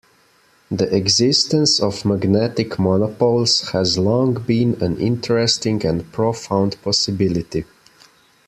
[0.71, 7.65] The existence of magnetic monopoles has long been an interesting and profound possibility.